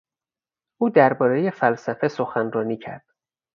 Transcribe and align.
او 0.77 0.89
دربارهی 0.89 1.51
فلسفه 1.51 2.07
سخنرانی 2.07 2.77
کرد. 2.77 3.05